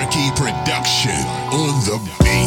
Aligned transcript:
Sharky 0.00 0.34
production 0.34 1.10
on 1.52 1.84
the 1.84 1.98
beat. 2.24 2.39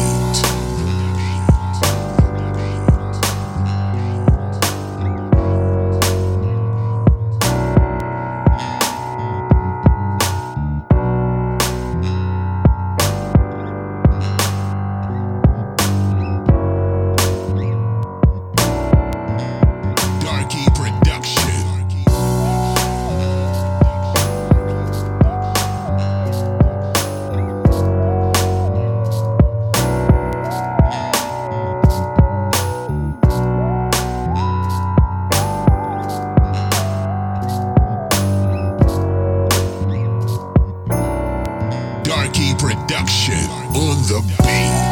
production 42.64 43.44
on 43.76 44.00
the 44.08 44.22
beat. 44.38 44.83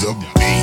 the 0.00 0.14
beat. 0.14 0.59